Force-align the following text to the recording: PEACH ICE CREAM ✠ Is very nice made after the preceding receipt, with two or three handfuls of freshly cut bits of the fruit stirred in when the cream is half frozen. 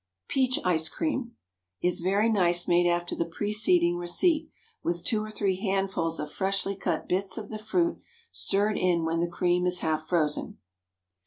PEACH 0.29 0.57
ICE 0.65 0.89
CREAM 0.89 1.23
✠ 1.23 1.31
Is 1.87 1.99
very 1.99 2.27
nice 2.27 2.67
made 2.67 2.87
after 2.89 3.13
the 3.15 3.23
preceding 3.23 3.97
receipt, 3.97 4.49
with 4.81 5.05
two 5.05 5.23
or 5.23 5.29
three 5.29 5.57
handfuls 5.57 6.19
of 6.19 6.31
freshly 6.31 6.75
cut 6.75 7.07
bits 7.07 7.37
of 7.37 7.49
the 7.49 7.59
fruit 7.59 8.01
stirred 8.31 8.79
in 8.79 9.05
when 9.05 9.19
the 9.19 9.27
cream 9.27 9.67
is 9.67 9.81
half 9.81 10.07
frozen. 10.07 10.57